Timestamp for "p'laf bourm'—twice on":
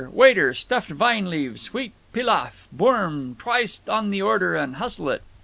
2.11-4.09